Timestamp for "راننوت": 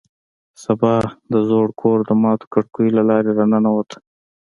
3.37-3.89